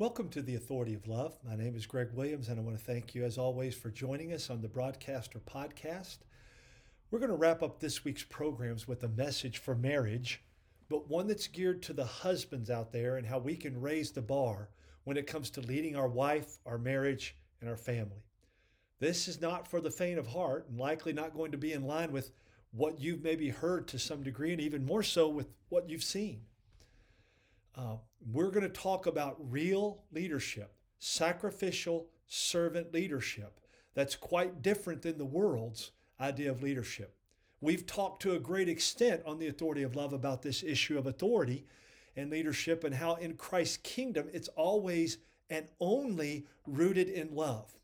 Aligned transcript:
Welcome 0.00 0.30
to 0.30 0.40
the 0.40 0.54
Authority 0.54 0.94
of 0.94 1.06
Love. 1.06 1.36
My 1.46 1.54
name 1.54 1.76
is 1.76 1.84
Greg 1.84 2.08
Williams, 2.14 2.48
and 2.48 2.58
I 2.58 2.62
want 2.62 2.78
to 2.78 2.82
thank 2.82 3.14
you, 3.14 3.22
as 3.22 3.36
always, 3.36 3.74
for 3.74 3.90
joining 3.90 4.32
us 4.32 4.48
on 4.48 4.62
the 4.62 4.66
Broadcaster 4.66 5.40
podcast. 5.40 6.20
We're 7.10 7.18
going 7.18 7.30
to 7.30 7.36
wrap 7.36 7.62
up 7.62 7.80
this 7.80 8.02
week's 8.02 8.22
programs 8.22 8.88
with 8.88 9.02
a 9.02 9.08
message 9.08 9.58
for 9.58 9.74
marriage, 9.74 10.42
but 10.88 11.10
one 11.10 11.26
that's 11.26 11.48
geared 11.48 11.82
to 11.82 11.92
the 11.92 12.06
husbands 12.06 12.70
out 12.70 12.92
there 12.92 13.18
and 13.18 13.26
how 13.26 13.40
we 13.40 13.56
can 13.56 13.78
raise 13.78 14.10
the 14.10 14.22
bar 14.22 14.70
when 15.04 15.18
it 15.18 15.26
comes 15.26 15.50
to 15.50 15.60
leading 15.60 15.96
our 15.96 16.08
wife, 16.08 16.56
our 16.64 16.78
marriage, 16.78 17.36
and 17.60 17.68
our 17.68 17.76
family. 17.76 18.24
This 19.00 19.28
is 19.28 19.38
not 19.38 19.68
for 19.68 19.82
the 19.82 19.90
faint 19.90 20.18
of 20.18 20.28
heart 20.28 20.66
and 20.70 20.80
likely 20.80 21.12
not 21.12 21.34
going 21.34 21.52
to 21.52 21.58
be 21.58 21.74
in 21.74 21.84
line 21.84 22.10
with 22.10 22.30
what 22.70 22.98
you've 22.98 23.22
maybe 23.22 23.50
heard 23.50 23.86
to 23.88 23.98
some 23.98 24.22
degree, 24.22 24.52
and 24.52 24.62
even 24.62 24.86
more 24.86 25.02
so 25.02 25.28
with 25.28 25.48
what 25.68 25.90
you've 25.90 26.02
seen. 26.02 26.40
Uh, 27.76 27.96
we're 28.32 28.50
going 28.50 28.62
to 28.62 28.68
talk 28.68 29.06
about 29.06 29.36
real 29.38 30.02
leadership, 30.12 30.74
sacrificial 30.98 32.08
servant 32.26 32.92
leadership. 32.92 33.60
That's 33.94 34.16
quite 34.16 34.62
different 34.62 35.02
than 35.02 35.18
the 35.18 35.24
world's 35.24 35.92
idea 36.20 36.50
of 36.50 36.62
leadership. 36.62 37.16
We've 37.60 37.86
talked 37.86 38.22
to 38.22 38.34
a 38.34 38.38
great 38.38 38.68
extent 38.68 39.22
on 39.26 39.38
the 39.38 39.48
authority 39.48 39.82
of 39.82 39.96
love 39.96 40.12
about 40.12 40.42
this 40.42 40.62
issue 40.62 40.98
of 40.98 41.06
authority 41.06 41.66
and 42.16 42.30
leadership 42.30 42.84
and 42.84 42.94
how 42.94 43.14
in 43.16 43.34
Christ's 43.34 43.78
kingdom 43.78 44.28
it's 44.32 44.48
always 44.48 45.18
and 45.48 45.66
only 45.80 46.46
rooted 46.66 47.08
in 47.08 47.34
love. 47.34 47.74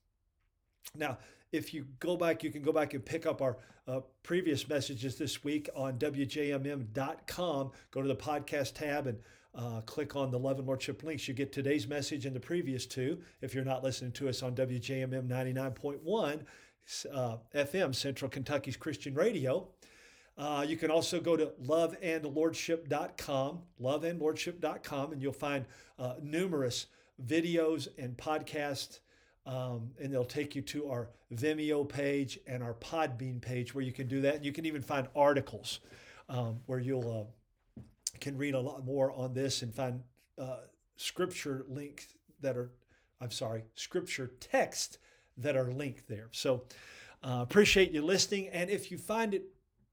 Now, 0.95 1.19
if 1.53 1.75
you 1.75 1.87
go 2.01 2.17
back, 2.17 2.43
you 2.43 2.51
can 2.51 2.63
go 2.63 2.73
back 2.73 2.95
and 2.95 3.05
pick 3.05 3.27
up 3.27 3.43
our 3.43 3.59
uh, 3.89 4.01
previous 4.23 4.69
messages 4.69 5.17
this 5.17 5.45
week 5.45 5.69
on 5.75 5.99
WJMM.com. 5.99 7.71
Go 7.91 8.03
to 8.03 8.09
the 8.09 8.17
podcast 8.17 8.75
tab 8.75 9.07
and 9.07 9.19
uh, 9.57 9.81
click 9.87 10.15
on 10.17 10.31
the 10.31 10.39
Love 10.39 10.59
and 10.59 10.67
Lordship 10.67 11.03
links. 11.03 11.27
You 11.27 11.35
get 11.35 11.53
today's 11.53 11.89
message 11.89 12.27
and 12.27 12.37
the 12.37 12.41
previous 12.41 12.85
two. 12.87 13.19
If 13.41 13.55
you're 13.55 13.65
not 13.65 13.83
listening 13.83 14.13
to 14.13 14.29
us 14.29 14.43
on 14.43 14.55
WJMM 14.55 15.27
99.1 15.29 16.41
uh, 17.13 17.37
FM, 17.55 17.95
Central 17.95 18.31
Kentucky's 18.31 18.77
Christian 18.77 19.15
Radio, 19.15 19.69
uh, 20.37 20.67
you 20.69 20.77
can 20.77 20.91
also 20.91 21.19
go 21.21 21.37
to 21.37 21.47
loveandlordship.com, 21.65 23.63
loveandlordship.com, 23.81 25.13
and 25.13 25.23
you'll 25.23 25.33
find 25.33 25.65
uh, 25.99 26.15
numerous 26.23 26.89
videos 27.25 27.89
and 27.99 28.15
podcasts. 28.17 29.01
Um, 29.47 29.91
and 30.03 30.13
they'll 30.13 30.25
take 30.25 30.57
you 30.57 30.63
to 30.63 30.91
our 30.91 31.09
Vimeo 31.33 31.89
page 31.89 32.39
and 32.49 32.63
our 32.65 32.75
Podbean 32.75 33.41
page 33.41 33.75
where 33.75 33.85
you 33.85 33.93
can 33.93 34.09
do 34.09 34.21
that. 34.23 34.35
And 34.35 34.45
you 34.45 34.53
can 34.53 34.67
even 34.67 34.83
find 34.83 35.07
articles 35.15 35.79
um, 36.29 36.59
where 36.67 36.81
you'll 36.81 37.21
uh, 37.21 37.25
can 38.21 38.37
read 38.37 38.55
a 38.55 38.61
lot 38.61 38.85
more 38.85 39.13
on 39.13 39.35
this 39.35 39.63
and 39.63 39.75
find 39.75 40.03
uh, 40.39 40.59
scripture 40.97 41.65
links 41.69 42.07
that 42.41 42.57
are, 42.57 42.71
I'm 43.21 43.31
sorry, 43.31 43.65
scripture 43.75 44.33
text 44.41 44.99
that 45.37 45.57
are 45.57 45.71
linked 45.71 46.09
there. 46.09 46.29
So 46.33 46.65
uh, 47.23 47.41
appreciate 47.43 47.93
you 47.93 48.03
listening. 48.03 48.49
And 48.49 48.71
if 48.71 48.91
you 48.91 48.99
find 48.99 49.35
it 49.35 49.45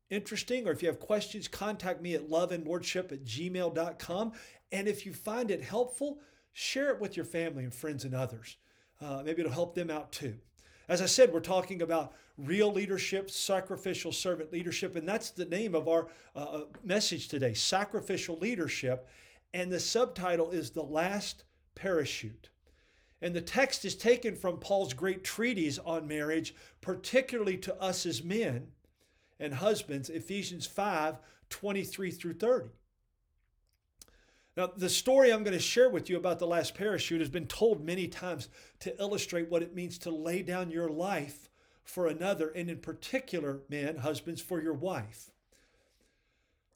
interesting 0.09 0.67
or 0.67 0.71
if 0.71 0.81
you 0.81 0.87
have 0.87 0.99
questions, 0.99 1.47
contact 1.47 2.01
me 2.01 2.13
at 2.13 2.29
loveandlordship 2.29 3.11
at 3.11 3.25
gmail.com. 3.25 4.31
And 4.71 4.87
if 4.87 5.05
you 5.05 5.13
find 5.13 5.51
it 5.51 5.61
helpful, 5.61 6.19
share 6.51 6.91
it 6.91 6.99
with 6.99 7.15
your 7.15 7.25
family 7.25 7.63
and 7.63 7.73
friends 7.73 8.05
and 8.05 8.13
others. 8.13 8.57
Uh, 9.01 9.21
maybe 9.25 9.41
it'll 9.41 9.51
help 9.51 9.75
them 9.75 9.89
out 9.89 10.11
too. 10.11 10.35
As 10.87 11.01
I 11.01 11.05
said, 11.05 11.31
we're 11.31 11.39
talking 11.39 11.81
about 11.81 12.13
real 12.37 12.71
leadership, 12.71 13.29
sacrificial 13.29 14.11
servant 14.11 14.51
leadership, 14.51 14.95
and 14.95 15.07
that's 15.07 15.31
the 15.31 15.45
name 15.45 15.75
of 15.75 15.87
our 15.87 16.07
uh, 16.35 16.39
uh, 16.39 16.61
message 16.83 17.27
today 17.27 17.53
sacrificial 17.53 18.37
leadership. 18.37 19.07
And 19.53 19.71
the 19.71 19.79
subtitle 19.79 20.51
is 20.51 20.71
The 20.71 20.83
Last 20.83 21.43
Parachute. 21.75 22.49
And 23.21 23.33
the 23.33 23.41
text 23.41 23.85
is 23.85 23.95
taken 23.95 24.35
from 24.35 24.57
Paul's 24.57 24.93
great 24.93 25.23
treatise 25.23 25.79
on 25.79 26.07
marriage, 26.07 26.55
particularly 26.81 27.57
to 27.57 27.81
us 27.81 28.05
as 28.05 28.23
men 28.23 28.67
and 29.39 29.53
husbands, 29.53 30.09
Ephesians 30.09 30.65
5 30.65 31.17
23 31.49 32.11
through 32.11 32.33
30. 32.33 32.69
Now, 34.55 34.67
the 34.67 34.89
story 34.89 35.33
I'm 35.33 35.43
going 35.43 35.57
to 35.57 35.63
share 35.63 35.89
with 35.89 36.09
you 36.09 36.17
about 36.17 36.37
the 36.37 36.45
last 36.45 36.75
parachute 36.75 37.21
has 37.21 37.29
been 37.29 37.47
told 37.47 37.83
many 37.83 38.07
times 38.07 38.49
to 38.81 38.99
illustrate 39.01 39.49
what 39.49 39.63
it 39.63 39.73
means 39.73 39.97
to 39.99 40.11
lay 40.11 40.43
down 40.43 40.69
your 40.69 40.89
life 40.89 41.49
for 41.83 42.07
another, 42.07 42.49
and 42.49 42.69
in 42.69 42.77
particular, 42.77 43.61
men, 43.67 43.97
husbands, 43.97 44.41
for 44.41 44.61
your 44.61 44.73
wife. 44.73 45.31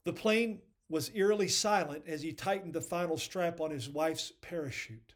The 0.06 0.14
plane 0.14 0.62
was 0.90 1.12
eerily 1.14 1.48
silent 1.48 2.04
as 2.08 2.24
he 2.24 2.34
tightened 2.34 2.74
the 2.74 2.82
final 2.82 3.18
strap 3.18 3.62
on 3.62 3.72
his 3.72 3.90
wife's 3.90 4.32
parachute. 4.42 5.14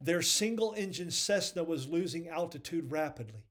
Their 0.00 0.22
single 0.22 0.74
engine 0.76 1.10
Cessna 1.10 1.64
was 1.64 1.88
losing 1.88 2.28
altitude 2.28 2.92
rapidly. 2.92 3.46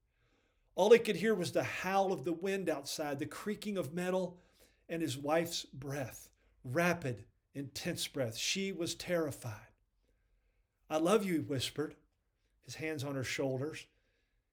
All 0.76 0.92
he 0.92 1.00
could 1.00 1.16
hear 1.16 1.34
was 1.34 1.52
the 1.52 1.64
howl 1.64 2.14
of 2.14 2.24
the 2.24 2.34
wind 2.34 2.70
outside, 2.70 3.20
the 3.20 3.26
creaking 3.26 3.78
of 3.78 3.94
metal, 3.94 4.38
and 4.88 5.02
his 5.02 5.18
wife's 5.18 5.66
breath, 5.66 6.30
rapid 6.64 7.26
intense 7.54 8.08
breath. 8.08 8.38
She 8.38 8.72
was 8.72 8.96
terrified. 8.96 9.72
I 10.90 10.98
love 10.98 11.26
you, 11.26 11.34
he 11.34 11.40
whispered, 11.40 11.96
his 12.64 12.76
hands 12.76 13.04
on 13.04 13.16
her 13.16 13.24
shoulders. 13.24 13.86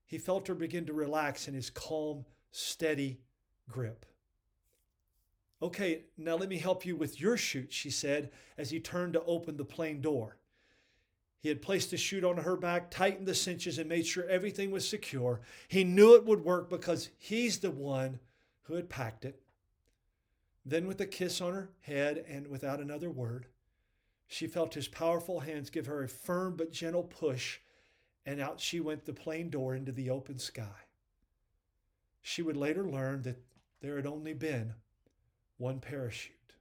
He 0.06 0.18
felt 0.18 0.48
her 0.48 0.54
begin 0.54 0.86
to 0.86 0.92
relax 0.92 1.48
in 1.48 1.54
his 1.54 1.70
calm, 1.70 2.24
steady 2.50 3.20
grip. 3.68 4.06
Okay, 5.60 6.04
now 6.16 6.36
let 6.36 6.48
me 6.48 6.58
help 6.58 6.86
you 6.86 6.96
with 6.96 7.20
your 7.20 7.36
chute, 7.36 7.72
she 7.72 7.90
said 7.90 8.30
as 8.56 8.70
he 8.70 8.78
turned 8.78 9.14
to 9.14 9.24
open 9.24 9.56
the 9.56 9.64
plane 9.64 10.00
door. 10.00 10.36
He 11.40 11.48
had 11.48 11.62
placed 11.62 11.90
the 11.90 11.96
chute 11.96 12.24
on 12.24 12.36
her 12.38 12.56
back, 12.56 12.90
tightened 12.90 13.26
the 13.26 13.34
cinches, 13.34 13.78
and 13.78 13.88
made 13.88 14.06
sure 14.06 14.28
everything 14.28 14.70
was 14.70 14.88
secure. 14.88 15.40
He 15.68 15.84
knew 15.84 16.14
it 16.14 16.24
would 16.24 16.44
work 16.44 16.68
because 16.68 17.10
he's 17.18 17.58
the 17.58 17.70
one 17.70 18.20
who 18.62 18.74
had 18.74 18.88
packed 18.88 19.24
it. 19.24 19.40
Then, 20.68 20.86
with 20.86 21.00
a 21.00 21.06
kiss 21.06 21.40
on 21.40 21.54
her 21.54 21.70
head 21.80 22.26
and 22.28 22.48
without 22.48 22.78
another 22.78 23.08
word, 23.08 23.46
she 24.26 24.46
felt 24.46 24.74
his 24.74 24.86
powerful 24.86 25.40
hands 25.40 25.70
give 25.70 25.86
her 25.86 26.02
a 26.02 26.08
firm 26.08 26.56
but 26.56 26.72
gentle 26.72 27.04
push, 27.04 27.60
and 28.26 28.38
out 28.38 28.60
she 28.60 28.78
went 28.78 29.06
the 29.06 29.14
plane 29.14 29.48
door 29.48 29.74
into 29.74 29.92
the 29.92 30.10
open 30.10 30.38
sky. 30.38 30.84
She 32.20 32.42
would 32.42 32.56
later 32.58 32.86
learn 32.86 33.22
that 33.22 33.42
there 33.80 33.96
had 33.96 34.04
only 34.04 34.34
been 34.34 34.74
one 35.56 35.80
parachute. 35.80 36.52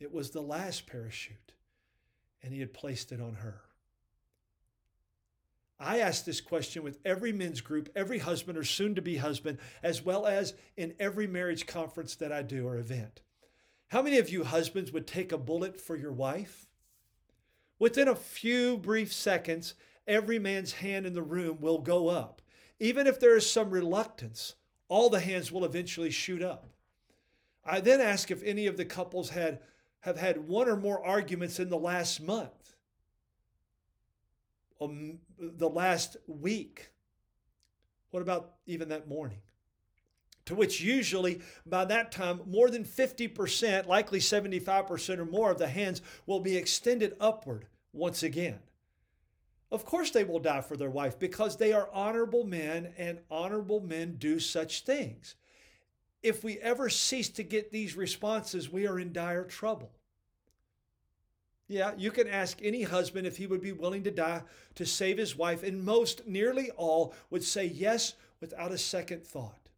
It 0.00 0.12
was 0.12 0.30
the 0.30 0.42
last 0.42 0.88
parachute, 0.88 1.52
and 2.42 2.52
he 2.52 2.58
had 2.58 2.74
placed 2.74 3.12
it 3.12 3.20
on 3.20 3.36
her. 3.36 3.65
I 5.78 5.98
ask 5.98 6.24
this 6.24 6.40
question 6.40 6.82
with 6.82 6.98
every 7.04 7.32
men's 7.32 7.60
group, 7.60 7.90
every 7.94 8.18
husband 8.18 8.56
or 8.56 8.64
soon 8.64 8.94
to 8.94 9.02
be 9.02 9.16
husband, 9.16 9.58
as 9.82 10.02
well 10.02 10.26
as 10.26 10.54
in 10.76 10.94
every 10.98 11.26
marriage 11.26 11.66
conference 11.66 12.14
that 12.16 12.32
I 12.32 12.42
do 12.42 12.66
or 12.66 12.78
event. 12.78 13.20
How 13.88 14.02
many 14.02 14.18
of 14.18 14.30
you 14.30 14.44
husbands 14.44 14.90
would 14.92 15.06
take 15.06 15.32
a 15.32 15.38
bullet 15.38 15.80
for 15.80 15.96
your 15.96 16.12
wife? 16.12 16.66
Within 17.78 18.08
a 18.08 18.16
few 18.16 18.78
brief 18.78 19.12
seconds, 19.12 19.74
every 20.06 20.38
man's 20.38 20.72
hand 20.72 21.04
in 21.04 21.12
the 21.12 21.22
room 21.22 21.58
will 21.60 21.78
go 21.78 22.08
up. 22.08 22.40
Even 22.80 23.06
if 23.06 23.20
there 23.20 23.36
is 23.36 23.48
some 23.48 23.70
reluctance, 23.70 24.54
all 24.88 25.10
the 25.10 25.20
hands 25.20 25.52
will 25.52 25.64
eventually 25.64 26.10
shoot 26.10 26.42
up. 26.42 26.70
I 27.64 27.80
then 27.80 28.00
ask 28.00 28.30
if 28.30 28.42
any 28.42 28.66
of 28.66 28.76
the 28.76 28.84
couples 28.84 29.30
had 29.30 29.60
have 30.00 30.16
had 30.16 30.46
one 30.48 30.68
or 30.68 30.76
more 30.76 31.04
arguments 31.04 31.58
in 31.58 31.68
the 31.68 31.76
last 31.76 32.20
month 32.20 32.65
um, 34.80 35.18
the 35.38 35.68
last 35.68 36.16
week? 36.26 36.90
What 38.10 38.22
about 38.22 38.54
even 38.66 38.88
that 38.90 39.08
morning? 39.08 39.38
To 40.46 40.54
which 40.54 40.80
usually 40.80 41.40
by 41.66 41.84
that 41.86 42.12
time, 42.12 42.40
more 42.46 42.70
than 42.70 42.84
50%, 42.84 43.86
likely 43.86 44.20
75% 44.20 45.18
or 45.18 45.24
more 45.24 45.50
of 45.50 45.58
the 45.58 45.68
hands 45.68 46.02
will 46.24 46.40
be 46.40 46.56
extended 46.56 47.16
upward 47.20 47.66
once 47.92 48.22
again. 48.22 48.60
Of 49.72 49.84
course, 49.84 50.10
they 50.10 50.22
will 50.22 50.38
die 50.38 50.60
for 50.60 50.76
their 50.76 50.90
wife 50.90 51.18
because 51.18 51.56
they 51.56 51.72
are 51.72 51.90
honorable 51.92 52.44
men 52.44 52.94
and 52.96 53.18
honorable 53.30 53.80
men 53.80 54.16
do 54.16 54.38
such 54.38 54.84
things. 54.84 55.34
If 56.22 56.44
we 56.44 56.58
ever 56.58 56.88
cease 56.88 57.28
to 57.30 57.42
get 57.42 57.72
these 57.72 57.96
responses, 57.96 58.70
we 58.70 58.86
are 58.86 59.00
in 59.00 59.12
dire 59.12 59.44
trouble. 59.44 59.90
Yeah, 61.68 61.92
you 61.96 62.12
can 62.12 62.28
ask 62.28 62.58
any 62.62 62.82
husband 62.82 63.26
if 63.26 63.36
he 63.36 63.46
would 63.46 63.60
be 63.60 63.72
willing 63.72 64.04
to 64.04 64.10
die 64.10 64.42
to 64.76 64.86
save 64.86 65.18
his 65.18 65.36
wife, 65.36 65.62
and 65.62 65.84
most, 65.84 66.26
nearly 66.26 66.70
all, 66.70 67.12
would 67.30 67.42
say 67.42 67.66
yes 67.66 68.14
without 68.40 68.70
a 68.70 68.78
second 68.78 69.26
thought. 69.26 69.68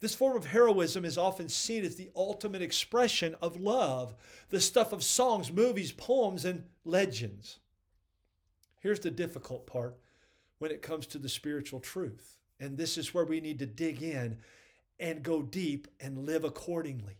This 0.00 0.14
form 0.14 0.36
of 0.36 0.46
heroism 0.46 1.04
is 1.04 1.18
often 1.18 1.48
seen 1.48 1.84
as 1.84 1.96
the 1.96 2.10
ultimate 2.14 2.62
expression 2.62 3.36
of 3.40 3.60
love, 3.60 4.14
the 4.50 4.60
stuff 4.60 4.92
of 4.92 5.02
songs, 5.02 5.52
movies, 5.52 5.92
poems, 5.92 6.44
and 6.44 6.64
legends. 6.84 7.58
Here's 8.80 9.00
the 9.00 9.12
difficult 9.12 9.66
part 9.66 9.96
when 10.58 10.72
it 10.72 10.82
comes 10.82 11.06
to 11.08 11.18
the 11.18 11.28
spiritual 11.28 11.80
truth, 11.80 12.36
and 12.58 12.76
this 12.76 12.98
is 12.98 13.14
where 13.14 13.24
we 13.24 13.40
need 13.40 13.60
to 13.60 13.66
dig 13.66 14.02
in 14.02 14.38
and 14.98 15.22
go 15.22 15.42
deep 15.42 15.88
and 16.00 16.26
live 16.26 16.44
accordingly. 16.44 17.18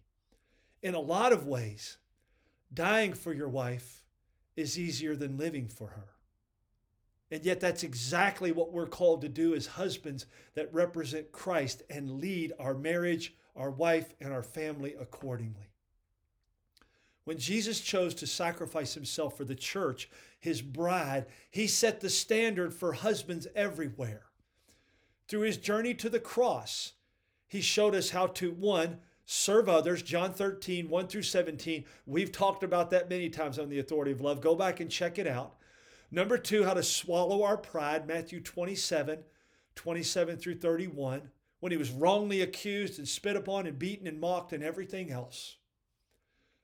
In 0.83 0.95
a 0.95 1.01
lot 1.01 1.33
of 1.33 1.47
ways, 1.47 1.99
dying 2.73 3.13
for 3.13 3.33
your 3.33 3.49
wife 3.49 4.03
is 4.57 4.79
easier 4.79 5.17
than 5.17 5.39
living 5.39 5.69
for 5.69 5.89
her. 5.89 6.09
And 7.31 7.45
yet, 7.45 7.61
that's 7.61 7.83
exactly 7.83 8.53
what 8.53 8.73
we're 8.73 8.87
called 8.87 9.23
to 9.23 9.29
do 9.29 9.55
as 9.55 9.67
husbands 9.67 10.27
that 10.55 10.73
represent 10.73 11.33
Christ 11.33 11.83
and 11.89 12.21
lead 12.21 12.53
our 12.59 12.75
marriage, 12.75 13.35
our 13.57 13.71
wife, 13.71 14.13
and 14.21 14.33
our 14.33 14.43
family 14.43 14.95
accordingly. 15.01 15.73
When 17.25 17.39
Jesus 17.39 17.81
chose 17.81 18.15
to 18.17 18.27
sacrifice 18.27 18.95
himself 18.95 19.37
for 19.37 19.45
the 19.45 19.55
church, 19.55 20.11
his 20.41 20.61
bride, 20.61 21.27
he 21.51 21.67
set 21.67 22.01
the 22.01 22.11
standard 22.11 22.75
for 22.75 22.93
husbands 22.93 23.47
everywhere. 23.55 24.25
Through 25.29 25.43
his 25.43 25.57
journey 25.57 25.95
to 25.95 26.11
the 26.11 26.21
cross, 26.21 26.93
he 27.49 27.61
showed 27.61 27.95
us 27.95 28.11
how 28.11 28.27
to, 28.27 28.51
one, 28.51 28.99
serve 29.25 29.69
others. 29.69 30.03
John 30.03 30.33
13, 30.33 30.89
1 30.89 31.07
through 31.07 31.23
17. 31.23 31.85
We've 32.07 32.33
talked 32.33 32.63
about 32.63 32.91
that 32.91 33.09
many 33.09 33.29
times 33.29 33.59
on 33.59 33.69
the 33.69 33.79
authority 33.79 34.13
of 34.13 34.21
love. 34.21 34.41
Go 34.41 34.55
back 34.55 34.81
and 34.81 34.91
check 34.91 35.19
it 35.19 35.27
out. 35.27 35.57
Number 36.11 36.37
two, 36.37 36.65
how 36.65 36.75
to 36.75 36.83
swallow 36.83 37.43
our 37.43 37.57
pride. 37.57 38.07
Matthew 38.07 38.41
27, 38.41 39.21
27 39.75 40.37
through 40.37 40.57
31. 40.57 41.31
When 41.61 41.73
he 41.73 41.79
was 41.79 41.91
wrongly 41.91 42.43
accused 42.43 42.99
and 42.99 43.09
spit 43.09 43.37
upon 43.37 43.67
and 43.67 43.79
beaten 43.79 44.07
and 44.07 44.21
mocked 44.21 44.53
and 44.53 44.65
everything 44.65 45.11
else. 45.11 45.57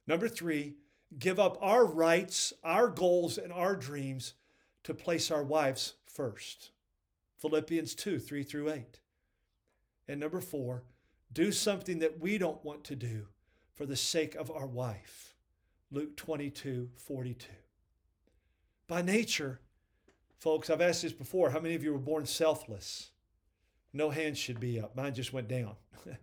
Number 0.06 0.28
three, 0.28 0.74
give 1.18 1.38
up 1.38 1.56
our 1.60 1.84
rights, 1.84 2.52
our 2.64 2.88
goals, 2.88 3.38
and 3.38 3.52
our 3.52 3.76
dreams 3.76 4.34
to 4.84 4.94
place 4.94 5.30
our 5.30 5.44
wives 5.44 5.94
first. 6.06 6.70
Philippians 7.38 7.94
2 7.94 8.18
3 8.18 8.42
through 8.42 8.70
8. 8.70 9.00
And 10.08 10.18
number 10.18 10.40
four, 10.40 10.82
do 11.32 11.52
something 11.52 11.98
that 12.00 12.20
we 12.20 12.38
don't 12.38 12.64
want 12.64 12.84
to 12.84 12.96
do 12.96 13.26
for 13.74 13.86
the 13.86 13.96
sake 13.96 14.34
of 14.34 14.50
our 14.50 14.66
wife. 14.66 15.34
Luke 15.90 16.16
22 16.16 16.90
42. 16.96 17.48
By 18.86 19.02
nature, 19.02 19.60
folks, 20.38 20.70
I've 20.70 20.80
asked 20.80 21.02
this 21.02 21.12
before 21.12 21.50
how 21.50 21.60
many 21.60 21.74
of 21.74 21.84
you 21.84 21.92
were 21.92 21.98
born 21.98 22.26
selfless? 22.26 23.10
No 23.92 24.10
hands 24.10 24.38
should 24.38 24.60
be 24.60 24.80
up. 24.80 24.96
Mine 24.96 25.14
just 25.14 25.32
went 25.32 25.48
down. 25.48 25.76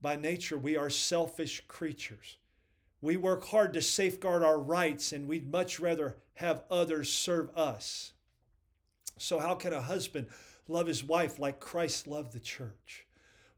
By 0.00 0.16
nature, 0.16 0.58
we 0.58 0.76
are 0.76 0.90
selfish 0.90 1.62
creatures. 1.68 2.38
We 3.00 3.16
work 3.16 3.44
hard 3.46 3.72
to 3.74 3.82
safeguard 3.82 4.42
our 4.42 4.58
rights, 4.58 5.12
and 5.12 5.28
we'd 5.28 5.50
much 5.50 5.80
rather 5.80 6.16
have 6.34 6.64
others 6.70 7.12
serve 7.12 7.56
us. 7.56 8.12
So, 9.18 9.38
how 9.38 9.54
can 9.54 9.72
a 9.72 9.82
husband 9.82 10.28
love 10.68 10.86
his 10.86 11.04
wife 11.04 11.38
like 11.38 11.60
Christ 11.60 12.06
loved 12.06 12.32
the 12.32 12.40
church? 12.40 13.06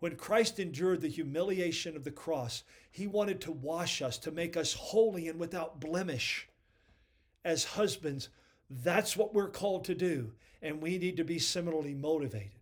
When 0.04 0.16
Christ 0.16 0.60
endured 0.60 1.00
the 1.00 1.08
humiliation 1.08 1.96
of 1.96 2.04
the 2.04 2.10
cross, 2.10 2.62
he 2.90 3.06
wanted 3.06 3.40
to 3.40 3.52
wash 3.52 4.02
us, 4.02 4.18
to 4.18 4.30
make 4.30 4.54
us 4.54 4.74
holy 4.74 5.28
and 5.28 5.40
without 5.40 5.80
blemish. 5.80 6.46
As 7.42 7.64
husbands, 7.64 8.28
that's 8.68 9.16
what 9.16 9.32
we're 9.32 9.48
called 9.48 9.86
to 9.86 9.94
do, 9.94 10.34
and 10.60 10.82
we 10.82 10.98
need 10.98 11.16
to 11.16 11.24
be 11.24 11.38
similarly 11.38 11.94
motivated. 11.94 12.60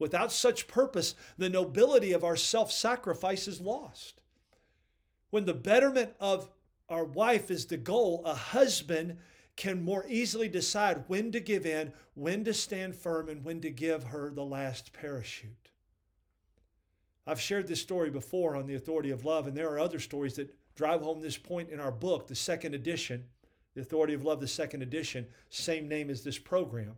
Without 0.00 0.32
such 0.32 0.66
purpose, 0.66 1.14
the 1.36 1.48
nobility 1.48 2.12
of 2.12 2.24
our 2.24 2.34
self 2.34 2.72
sacrifice 2.72 3.46
is 3.46 3.60
lost. 3.60 4.20
When 5.30 5.44
the 5.44 5.54
betterment 5.54 6.14
of 6.18 6.50
our 6.88 7.04
wife 7.04 7.48
is 7.48 7.66
the 7.66 7.76
goal, 7.76 8.22
a 8.24 8.34
husband 8.34 9.18
can 9.54 9.84
more 9.84 10.04
easily 10.08 10.48
decide 10.48 11.04
when 11.06 11.30
to 11.30 11.38
give 11.38 11.64
in, 11.64 11.92
when 12.14 12.42
to 12.42 12.52
stand 12.52 12.96
firm, 12.96 13.28
and 13.28 13.44
when 13.44 13.60
to 13.60 13.70
give 13.70 14.02
her 14.02 14.32
the 14.32 14.44
last 14.44 14.92
parachute. 14.92 15.68
I've 17.28 17.40
shared 17.40 17.68
this 17.68 17.82
story 17.82 18.08
before 18.08 18.56
on 18.56 18.66
the 18.66 18.74
authority 18.74 19.10
of 19.10 19.26
love, 19.26 19.46
and 19.46 19.54
there 19.54 19.68
are 19.68 19.78
other 19.78 19.98
stories 19.98 20.36
that 20.36 20.54
drive 20.74 21.02
home 21.02 21.20
this 21.20 21.36
point 21.36 21.68
in 21.68 21.78
our 21.78 21.92
book, 21.92 22.26
the 22.26 22.34
second 22.34 22.74
edition, 22.74 23.26
The 23.74 23.82
Authority 23.82 24.14
of 24.14 24.24
Love, 24.24 24.40
the 24.40 24.48
second 24.48 24.82
edition, 24.82 25.26
same 25.50 25.88
name 25.88 26.08
as 26.08 26.24
this 26.24 26.38
program. 26.38 26.96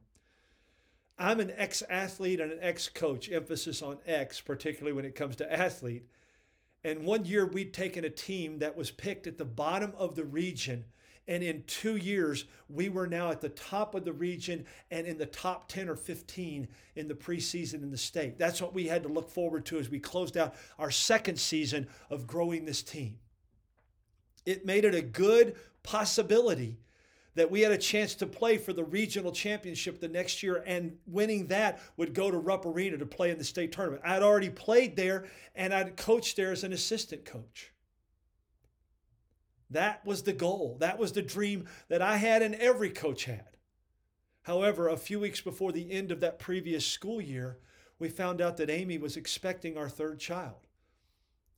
I'm 1.19 1.41
an 1.41 1.53
ex 1.57 1.83
athlete 1.91 2.39
and 2.39 2.53
an 2.53 2.61
ex 2.63 2.89
coach, 2.89 3.29
emphasis 3.29 3.83
on 3.83 3.99
ex, 4.07 4.41
particularly 4.41 4.93
when 4.95 5.05
it 5.05 5.17
comes 5.17 5.35
to 5.37 5.53
athlete. 5.53 6.07
And 6.85 7.05
one 7.05 7.25
year 7.25 7.47
we'd 7.47 7.75
taken 7.75 8.05
a 8.05 8.11
team 8.11 8.59
that 8.61 8.77
was 8.77 8.91
picked 8.91 9.27
at 9.27 9.39
the 9.39 9.45
bottom 9.45 9.93
of 9.97 10.15
the 10.15 10.25
region. 10.25 10.85
And 11.29 11.43
in 11.43 11.63
two 11.67 11.97
years, 11.97 12.47
we 12.69 12.89
were 12.89 13.07
now 13.07 13.31
at 13.31 13.41
the 13.41 13.51
top 13.51 13.95
of 13.95 14.05
the 14.05 14.13
region 14.13 14.65
and 14.91 15.07
in 15.07 15.19
the 15.19 15.27
top 15.27 15.69
10 15.69 15.89
or 15.89 15.95
15 15.95 16.67
in 16.97 17.09
the 17.09 17.15
preseason 17.15 17.83
in 17.83 17.91
the 17.91 17.99
state. 17.99 18.39
That's 18.39 18.61
what 18.61 18.75
we 18.75 18.89
had 18.89 19.03
to 19.05 19.09
look 19.09 19.31
forward 19.31 19.67
to 19.67 19.79
as 19.79 19.91
we 19.91 20.01
closed 20.01 20.37
out 20.37 20.55
our 20.79 20.91
second 20.91 21.39
season 21.39 21.87
of 22.09 22.27
growing 22.27 22.65
this 22.65 22.83
team. 22.83 23.19
It 24.47 24.65
made 24.65 24.85
it 24.85 24.95
a 24.95 25.03
good 25.03 25.55
possibility 25.83 26.79
that 27.35 27.51
we 27.51 27.61
had 27.61 27.73
a 27.73 27.79
chance 27.79 28.15
to 28.17 28.27
play 28.27 28.59
for 28.59 28.73
the 28.73 28.85
regional 28.85 29.33
championship 29.33 30.01
the 30.01 30.09
next 30.09 30.43
year, 30.43 30.63
and 30.67 30.97
winning 31.07 31.47
that 31.49 31.81
would 31.97 32.13
go 32.13 32.31
to 32.31 32.39
Rupp 32.39 32.67
Arena 32.67 32.99
to 32.99 33.07
play 33.07 33.31
in 33.31 33.39
the 33.39 33.45
state 33.45 33.73
tournament. 33.73 34.03
I'd 34.05 34.23
already 34.23 34.51
played 34.51 34.97
there 34.97 35.27
and 35.55 35.73
I'd 35.73 35.97
coached 35.97 36.37
there 36.37 36.53
as 36.53 36.65
an 36.65 36.73
assistant 36.73 37.25
coach. 37.25 37.73
That 39.71 40.05
was 40.05 40.23
the 40.23 40.33
goal. 40.33 40.77
That 40.81 40.99
was 40.99 41.13
the 41.13 41.23
dream 41.23 41.67
that 41.89 42.03
I 42.03 42.17
had 42.17 42.43
and 42.43 42.57
every 42.57 42.91
coach 42.91 43.25
had. 43.25 43.45
However, 44.43 44.89
a 44.89 44.97
few 44.97 45.21
weeks 45.21 45.41
before 45.41 45.71
the 45.71 45.93
end 45.93 46.11
of 46.11 46.21
that 46.21 46.41
previous 46.41 46.85
school 46.85 47.21
year, 47.21 47.59
we 47.99 48.09
found 48.09 48.41
out 48.41 48.57
that 48.57 48.71
Amy 48.71 48.99
was 48.99 49.17
expecting 49.17 49.77
our 49.77 49.89
third 49.89 50.19
child 50.19 50.67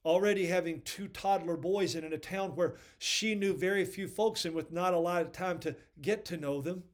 already 0.05 0.47
having 0.47 0.81
two 0.83 1.09
toddler 1.09 1.57
boys 1.57 1.95
and 1.95 2.05
in 2.05 2.13
a 2.13 2.19
town 2.19 2.51
where 2.57 2.75
she 2.99 3.35
knew 3.35 3.55
very 3.55 3.85
few 3.85 4.09
folks 4.09 4.45
and 4.45 4.55
with 4.55 4.73
not 4.73 4.95
a 4.95 4.99
lot 4.99 5.23
of 5.23 5.33
time 5.33 5.59
to 5.61 5.77
get 6.01 6.25
to 6.25 6.37
know 6.37 6.61
them. 6.61 6.85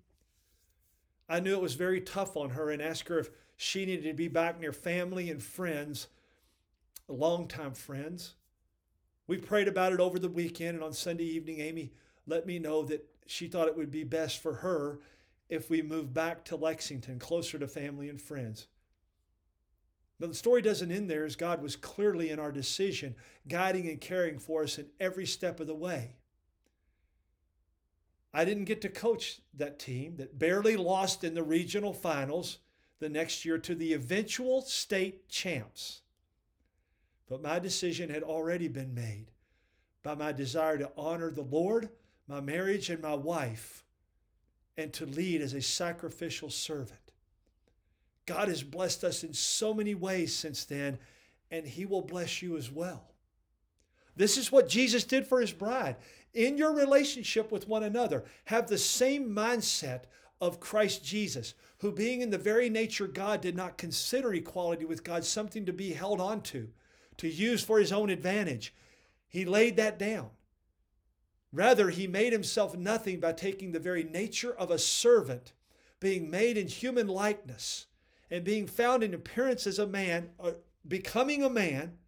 I 1.28 1.40
knew 1.40 1.54
it 1.54 1.62
was 1.62 1.74
very 1.74 2.00
tough 2.00 2.36
on 2.36 2.50
her 2.50 2.70
and 2.70 2.80
asked 2.80 3.08
her 3.08 3.18
if 3.18 3.30
she 3.56 3.84
needed 3.84 4.04
to 4.04 4.14
be 4.14 4.28
back 4.28 4.60
near 4.60 4.72
family 4.72 5.30
and 5.30 5.42
friends, 5.42 6.08
longtime 7.08 7.74
friends. 7.74 8.34
We 9.26 9.36
prayed 9.36 9.68
about 9.68 9.92
it 9.92 10.00
over 10.00 10.18
the 10.18 10.28
weekend, 10.28 10.76
and 10.76 10.84
on 10.84 10.92
Sunday 10.94 11.24
evening, 11.24 11.60
Amy 11.60 11.92
let 12.26 12.46
me 12.46 12.58
know 12.58 12.82
that 12.84 13.06
she 13.26 13.46
thought 13.46 13.68
it 13.68 13.76
would 13.76 13.90
be 13.90 14.04
best 14.04 14.40
for 14.42 14.54
her 14.54 15.00
if 15.50 15.68
we 15.68 15.82
moved 15.82 16.14
back 16.14 16.44
to 16.46 16.56
Lexington, 16.56 17.18
closer 17.18 17.58
to 17.58 17.66
family 17.66 18.08
and 18.08 18.20
friends. 18.20 18.68
The 20.20 20.34
story 20.34 20.62
doesn't 20.62 20.90
end 20.90 21.08
there, 21.08 21.24
as 21.24 21.36
God 21.36 21.62
was 21.62 21.76
clearly 21.76 22.30
in 22.30 22.40
our 22.40 22.50
decision, 22.50 23.14
guiding 23.46 23.88
and 23.88 24.00
caring 24.00 24.38
for 24.38 24.64
us 24.64 24.78
in 24.78 24.86
every 24.98 25.26
step 25.26 25.60
of 25.60 25.68
the 25.68 25.74
way. 25.74 26.16
I 28.34 28.44
didn't 28.44 28.64
get 28.64 28.80
to 28.82 28.88
coach 28.88 29.40
that 29.54 29.78
team 29.78 30.16
that 30.16 30.38
barely 30.38 30.76
lost 30.76 31.24
in 31.24 31.34
the 31.34 31.42
regional 31.42 31.92
finals 31.92 32.58
the 32.98 33.08
next 33.08 33.44
year 33.44 33.58
to 33.58 33.74
the 33.74 33.92
eventual 33.92 34.62
state 34.62 35.28
champs. 35.28 36.02
But 37.28 37.42
my 37.42 37.58
decision 37.58 38.10
had 38.10 38.22
already 38.22 38.68
been 38.68 38.94
made 38.94 39.30
by 40.02 40.14
my 40.14 40.32
desire 40.32 40.78
to 40.78 40.90
honor 40.96 41.30
the 41.30 41.42
Lord, 41.42 41.90
my 42.26 42.40
marriage, 42.40 42.90
and 42.90 43.02
my 43.02 43.14
wife, 43.14 43.84
and 44.76 44.92
to 44.94 45.06
lead 45.06 45.42
as 45.42 45.52
a 45.52 45.62
sacrificial 45.62 46.50
servant. 46.50 47.07
God 48.28 48.48
has 48.48 48.62
blessed 48.62 49.04
us 49.04 49.24
in 49.24 49.32
so 49.32 49.72
many 49.72 49.94
ways 49.94 50.34
since 50.34 50.66
then, 50.66 50.98
and 51.50 51.66
He 51.66 51.86
will 51.86 52.02
bless 52.02 52.42
you 52.42 52.58
as 52.58 52.70
well. 52.70 53.08
This 54.16 54.36
is 54.36 54.52
what 54.52 54.68
Jesus 54.68 55.04
did 55.04 55.26
for 55.26 55.40
His 55.40 55.52
bride. 55.52 55.96
In 56.34 56.58
your 56.58 56.74
relationship 56.74 57.50
with 57.50 57.66
one 57.66 57.82
another, 57.82 58.26
have 58.44 58.68
the 58.68 58.76
same 58.76 59.34
mindset 59.34 60.02
of 60.42 60.60
Christ 60.60 61.02
Jesus, 61.02 61.54
who, 61.78 61.90
being 61.90 62.20
in 62.20 62.28
the 62.28 62.36
very 62.36 62.68
nature 62.68 63.06
God, 63.06 63.40
did 63.40 63.56
not 63.56 63.78
consider 63.78 64.34
equality 64.34 64.84
with 64.84 65.04
God 65.04 65.24
something 65.24 65.64
to 65.64 65.72
be 65.72 65.94
held 65.94 66.20
on 66.20 66.42
to, 66.42 66.68
to 67.16 67.28
use 67.28 67.64
for 67.64 67.78
His 67.78 67.92
own 67.92 68.10
advantage. 68.10 68.74
He 69.30 69.46
laid 69.46 69.76
that 69.78 69.98
down. 69.98 70.28
Rather, 71.50 71.88
He 71.88 72.06
made 72.06 72.34
Himself 72.34 72.76
nothing 72.76 73.20
by 73.20 73.32
taking 73.32 73.72
the 73.72 73.80
very 73.80 74.04
nature 74.04 74.52
of 74.52 74.70
a 74.70 74.78
servant, 74.78 75.54
being 75.98 76.30
made 76.30 76.58
in 76.58 76.68
human 76.68 77.06
likeness 77.06 77.86
and 78.30 78.44
being 78.44 78.66
found 78.66 79.02
in 79.02 79.14
appearance 79.14 79.66
as 79.66 79.78
a 79.78 79.86
man, 79.86 80.30
uh, 80.40 80.52
becoming 80.86 81.42
a 81.42 81.50
man, 81.50 81.98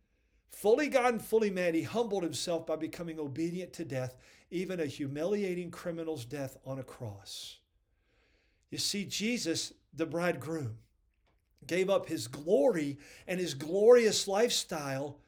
fully 0.50 0.88
God 0.88 1.14
and 1.14 1.22
fully 1.22 1.50
man, 1.50 1.74
he 1.74 1.82
humbled 1.82 2.22
himself 2.22 2.66
by 2.66 2.76
becoming 2.76 3.18
obedient 3.18 3.72
to 3.74 3.84
death, 3.84 4.16
even 4.50 4.80
a 4.80 4.86
humiliating 4.86 5.70
criminal's 5.70 6.24
death 6.24 6.56
on 6.64 6.78
a 6.78 6.84
cross. 6.84 7.58
You 8.70 8.78
see, 8.78 9.04
Jesus, 9.04 9.72
the 9.92 10.06
bridegroom, 10.06 10.78
gave 11.66 11.90
up 11.90 12.06
his 12.06 12.26
glory 12.26 12.98
and 13.26 13.40
his 13.40 13.54
glorious 13.54 14.26
lifestyle 14.26 15.18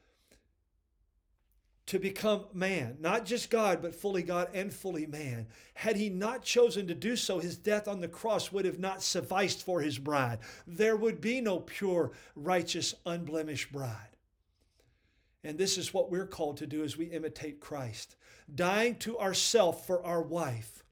to 1.85 1.99
become 1.99 2.45
man, 2.53 2.97
not 2.99 3.25
just 3.25 3.49
God, 3.49 3.81
but 3.81 3.95
fully 3.95 4.23
God 4.23 4.49
and 4.53 4.73
fully 4.73 5.05
man. 5.05 5.47
Had 5.73 5.97
he 5.97 6.09
not 6.09 6.43
chosen 6.43 6.87
to 6.87 6.95
do 6.95 7.15
so, 7.15 7.39
his 7.39 7.57
death 7.57 7.87
on 7.87 7.99
the 7.99 8.07
cross 8.07 8.51
would 8.51 8.65
have 8.65 8.79
not 8.79 9.03
sufficed 9.03 9.63
for 9.63 9.81
his 9.81 9.99
bride. 9.99 10.39
There 10.65 10.95
would 10.95 11.19
be 11.19 11.41
no 11.41 11.59
pure, 11.59 12.11
righteous, 12.35 12.95
unblemished 13.05 13.71
bride. 13.71 14.17
And 15.43 15.57
this 15.57 15.77
is 15.77 15.93
what 15.93 16.09
we're 16.09 16.27
called 16.27 16.57
to 16.57 16.67
do 16.67 16.83
as 16.83 16.95
we 16.95 17.05
imitate 17.05 17.59
Christ, 17.59 18.15
dying 18.53 18.95
to 18.99 19.19
ourself 19.19 19.85
for 19.85 20.01
our 20.05 20.21
wife 20.21 20.82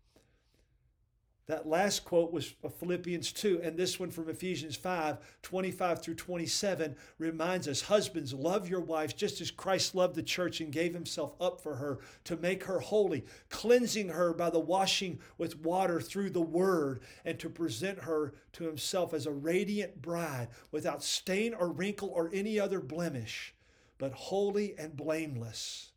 that 1.51 1.67
last 1.67 2.05
quote 2.05 2.31
was 2.31 2.53
Philippians 2.79 3.34
2, 3.34 3.60
and 3.62 3.75
this 3.75 4.00
one 4.00 4.10
from 4.10 4.29
Ephesians 4.29 4.77
5 4.77 5.17
25 5.41 6.01
through 6.01 6.15
27 6.15 6.96
reminds 7.17 7.67
us 7.67 7.81
Husbands, 7.81 8.34
love 8.34 8.70
your 8.70 8.79
wives 8.79 9.13
just 9.13 9.41
as 9.41 9.51
Christ 9.51 9.93
loved 9.93 10.15
the 10.15 10.24
church 10.24 10.62
and 10.62 10.72
gave 10.72 10.93
himself 10.93 11.34
up 11.41 11.60
for 11.60 11.75
her 11.75 12.00
to 12.24 12.38
make 12.38 12.63
her 12.63 12.79
holy, 12.79 13.25
cleansing 13.50 14.08
her 14.08 14.34
by 14.34 14.50
the 14.50 14.62
washing 14.62 15.20
with 15.38 15.60
water 15.60 16.00
through 16.00 16.29
the 16.29 16.41
word, 16.41 17.01
and 17.25 17.38
to 17.39 17.50
present 17.50 18.00
her 18.00 18.34
to 18.53 18.63
himself 18.63 19.13
as 19.13 19.25
a 19.25 19.31
radiant 19.31 20.01
bride 20.01 20.48
without 20.72 21.03
stain 21.03 21.53
or 21.53 21.70
wrinkle 21.70 22.13
or 22.15 22.31
any 22.34 22.62
other 22.62 22.79
blemish, 22.79 23.53
but 23.98 24.13
holy 24.13 24.74
and 24.77 24.96
blameless. 24.96 25.91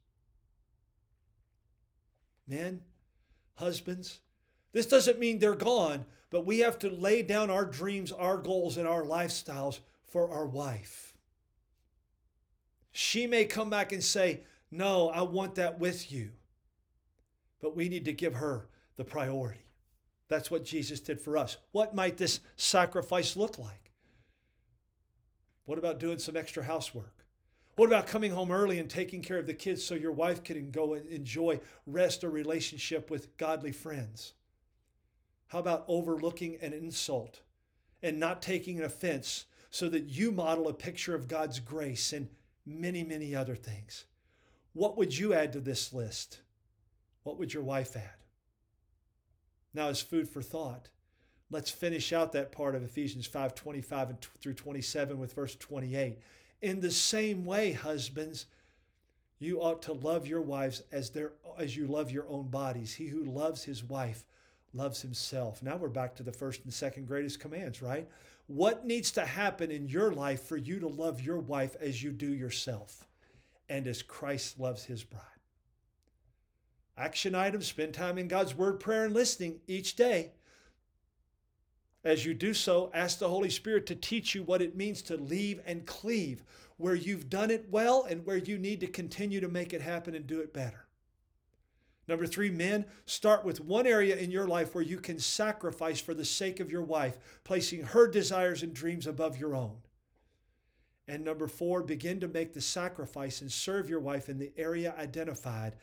Men, 2.49 2.81
husbands, 3.55 4.19
this 4.75 4.87
doesn't 4.87 5.21
mean 5.21 5.39
they're 5.39 5.55
gone, 5.55 6.05
but 6.31 6.45
we 6.45 6.59
have 6.59 6.79
to 6.81 6.91
lay 6.91 7.23
down 7.23 7.49
our 7.49 7.65
dreams, 7.65 8.11
our 8.11 8.37
goals, 8.37 8.77
and 8.77 8.89
our 8.89 9.05
lifestyles 9.05 9.79
for 10.05 10.29
our 10.31 10.47
wife. 10.47 11.15
She 12.91 13.29
may 13.29 13.45
come 13.45 13.71
back 13.71 13.93
and 13.93 14.03
say, 14.03 14.43
No, 14.73 15.09
I 15.09 15.23
want 15.23 15.55
that 15.55 15.79
with 15.79 16.11
you. 16.11 16.33
But 17.61 17.77
we 17.77 17.89
need 17.89 18.05
to 18.07 18.13
give 18.13 18.35
her 18.35 18.67
the 18.97 19.05
priority. 19.05 19.61
That's 20.29 20.51
what 20.51 20.65
Jesus 20.65 20.99
did 20.99 21.21
for 21.21 21.37
us. 21.37 21.57
What 21.71 21.95
might 21.95 22.17
this 22.17 22.41
sacrifice 22.57 23.37
look 23.37 23.59
like? 23.59 23.93
What 25.67 25.79
about 25.79 26.01
doing 26.01 26.19
some 26.19 26.37
extra 26.37 26.65
housework? 26.65 27.25
What 27.77 27.87
about 27.87 28.09
coming 28.09 28.33
home 28.33 28.51
early 28.51 28.81
and 28.81 28.91
taking 28.91 29.23
care 29.23 29.39
of 29.39 29.47
the 29.47 29.55
kids 29.55 29.85
so 29.85 29.95
your 29.95 30.13
wife 30.13 30.43
can 30.43 30.73
go 30.73 30.95
and 30.95 31.07
enjoy 31.07 31.61
rest 31.87 32.25
or 32.25 32.31
relationship 32.31 33.09
with 33.09 33.37
godly 33.37 33.73
friends? 33.73 34.35
How 35.49 35.59
about 35.59 35.85
overlooking 35.89 36.57
an 36.61 36.73
insult 36.73 37.41
and 38.03 38.19
not 38.19 38.43
taking 38.43 38.79
an 38.79 38.85
offense 38.85 39.47
so 39.71 39.89
that 39.89 40.05
you 40.05 40.31
model 40.31 40.69
a 40.69 40.75
picture 40.75 41.15
of 41.15 41.29
God's 41.29 41.61
grace 41.61 42.13
and 42.13 42.29
many, 42.67 43.03
many 43.03 43.35
other 43.35 43.57
things? 43.57 44.05
What 44.73 44.97
would 44.97 45.17
you 45.17 45.33
add 45.35 45.53
to 45.53 45.61
this 45.61 45.93
list? 45.93 46.41
What 47.23 47.39
would 47.39 47.55
your 47.55 47.63
wife 47.63 47.97
add? 47.97 48.25
Now, 49.73 49.89
as 49.89 50.01
food 50.01 50.29
for 50.29 50.43
thought, 50.43 50.89
let's 51.51 51.71
finish 51.71 52.13
out 52.13 52.33
that 52.33 52.53
part 52.53 52.75
of 52.75 52.83
Ephesians 52.83 53.27
5 53.27 53.55
25 53.55 54.15
through 54.41 54.55
27 54.55 55.19
with 55.19 55.35
verse 55.35 55.57
28. 55.57 56.19
In 56.63 56.81
the 56.81 56.91
same 56.91 57.45
way, 57.45 57.73
husbands, 57.73 58.47
you 59.39 59.61
ought 59.61 59.83
to 59.83 59.93
love 59.93 60.27
your 60.27 60.41
wives 60.41 60.83
as, 60.93 61.11
their, 61.11 61.33
as 61.59 61.77
you 61.77 61.87
love 61.87 62.11
your 62.11 62.27
own 62.29 62.49
bodies. 62.49 62.95
He 62.95 63.09
who 63.09 63.25
loves 63.25 63.65
his 63.65 63.85
wife 63.85 64.25
loves 64.75 65.01
himself. 65.03 65.63
Now 65.63 65.77
we're 65.77 65.89
back 65.89 66.17
to 66.17 66.23
the 66.23 66.33
first 66.33 66.65
and 66.65 66.73
second 66.73 67.07
greatest 67.07 67.41
commands, 67.41 67.81
right? 67.81 68.09
What 68.47 68.85
needs 68.85 69.11
to 69.13 69.25
happen 69.25 69.71
in 69.71 69.89
your 69.89 70.13
life 70.13 70.43
for 70.43 70.57
you 70.57 70.79
to 70.81 70.89
love 70.89 71.21
your 71.23 71.39
wife 71.39 71.77
as 71.81 72.03
you 72.03 72.11
do 72.11 72.33
yourself 72.33 73.07
and 73.69 73.87
as 73.87 74.03
Christ 74.03 74.61
loves 74.61 74.85
his 74.85 75.03
bride? 75.03 75.23
Action 76.97 77.35
items 77.35 77.67
spend 77.67 77.95
time 77.95 78.19
in 78.19 78.29
God's 78.29 78.55
word, 78.55 78.79
prayer, 78.79 79.05
and 79.05 79.15
listening 79.15 79.61
each 79.67 79.97
day. 79.97 80.33
As 82.05 82.27
you 82.27 82.35
do 82.35 82.53
so, 82.53 82.91
ask 82.93 83.19
the 83.19 83.29
Holy 83.29 83.49
Spirit 83.49 83.87
to 83.87 83.95
teach 83.95 84.35
you 84.35 84.43
what 84.43 84.61
it 84.61 84.77
means 84.77 85.01
to 85.03 85.17
leave 85.17 85.61
and 85.65 85.87
cleave, 85.87 86.45
where 86.77 86.95
you've 86.95 87.31
done 87.31 87.51
it 87.51 87.67
well 87.71 88.05
and 88.05 88.27
where 88.27 88.37
you 88.37 88.59
need 88.59 88.81
to 88.81 88.87
continue 88.87 89.41
to 89.41 89.49
make 89.49 89.73
it 89.73 89.81
happen 89.81 90.15
and 90.15 90.27
do 90.27 90.41
it 90.41 90.53
better. 90.53 90.84
Number 92.07 92.27
three, 92.27 92.51
men, 92.51 92.85
start 93.07 93.45
with 93.45 93.61
one 93.61 93.87
area 93.87 94.17
in 94.17 94.31
your 94.31 94.47
life 94.47 94.75
where 94.75 94.85
you 94.85 94.99
can 94.99 95.19
sacrifice 95.19 96.01
for 96.01 96.13
the 96.13 96.25
sake 96.25 96.61
of 96.61 96.71
your 96.71 96.83
wife, 96.83 97.17
placing 97.45 97.83
her 97.83 98.07
desires 98.07 98.63
and 98.63 98.75
dreams 98.75 99.07
above 99.07 99.39
your 99.39 99.55
own. 99.55 99.79
And 101.09 101.25
number 101.25 101.49
four, 101.49 101.83
begin 101.83 102.21
to 102.21 102.29
make 102.29 102.53
the 102.53 102.61
sacrifice 102.61 103.41
and 103.41 103.51
serve 103.51 103.89
your 103.89 104.01
wife 104.01 104.29
in 104.29 104.39
the 104.39 104.53
area 104.57 104.95
identified, 104.99 105.77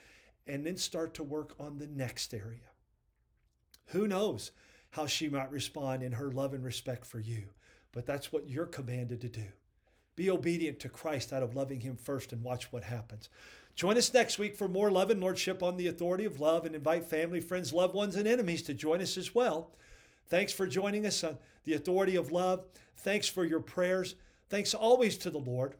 and 0.48 0.66
then 0.66 0.78
start 0.78 1.14
to 1.16 1.24
work 1.24 1.56
on 1.60 1.78
the 1.78 1.88
next 1.88 2.34
area. 2.34 2.70
Who 3.88 4.08
knows 4.08 4.52
how 4.92 5.06
she 5.06 5.30
might 5.30 5.52
respond 5.52 6.04
in 6.04 6.14
her 6.14 6.32
love 6.32 6.54
and 6.54 6.64
respect 6.64 7.06
for 7.06 7.20
you, 7.20 7.44
but 7.92 8.06
that's 8.06 8.32
what 8.32 8.50
you're 8.50 8.66
commanded 8.66 9.22
to 9.22 9.30
do. 9.30 9.46
Be 10.16 10.30
obedient 10.30 10.80
to 10.80 10.90
Christ 10.90 11.34
out 11.34 11.44
of 11.44 11.56
loving 11.56 11.80
Him 11.80 11.96
first 11.96 12.34
and 12.34 12.44
watch 12.44 12.72
what 12.72 12.84
happens. 12.84 13.30
Join 13.76 13.98
us 13.98 14.14
next 14.14 14.38
week 14.38 14.56
for 14.56 14.68
more 14.68 14.92
love 14.92 15.10
and 15.10 15.22
lordship 15.22 15.64
on 15.64 15.78
the 15.78 15.88
authority 15.88 16.26
of 16.26 16.40
love 16.40 16.66
and 16.66 16.76
invite 16.76 17.06
family, 17.06 17.42
friends, 17.42 17.74
loved 17.74 17.96
ones, 17.96 18.16
and 18.16 18.28
enemies 18.28 18.62
to 18.64 18.74
join 18.74 19.02
us 19.02 19.18
as 19.18 19.34
well. 19.34 19.72
Thanks 20.28 20.54
for 20.54 20.68
joining 20.68 21.06
us 21.06 21.24
on 21.24 21.38
the 21.64 21.74
authority 21.74 22.16
of 22.16 22.32
love. 22.32 22.66
Thanks 22.98 23.28
for 23.28 23.44
your 23.46 23.60
prayers. 23.60 24.16
Thanks 24.50 24.74
always 24.74 25.18
to 25.20 25.30
the 25.30 25.40
Lord. 25.40 25.76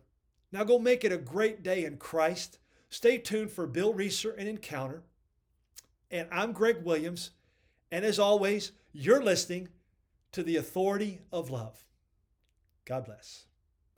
Now 0.52 0.64
go 0.64 0.80
make 0.80 1.04
it 1.04 1.12
a 1.12 1.18
great 1.18 1.64
day 1.64 1.86
in 1.86 1.98
Christ. 1.98 2.60
Stay 2.90 3.18
tuned 3.18 3.52
for 3.52 3.68
Bill 3.68 3.94
Reeser 3.94 4.32
and 4.32 4.48
Encounter. 4.48 5.04
And 6.10 6.28
I'm 6.32 6.52
Greg 6.52 6.84
Williams. 6.84 7.32
And 7.92 8.04
as 8.04 8.20
always, 8.20 8.72
you're 8.92 9.24
listening 9.24 9.70
to 10.32 10.44
the 10.44 10.58
authority 10.58 11.22
of 11.32 11.50
love. 11.50 11.86
God 12.86 13.06
bless. 13.06 13.46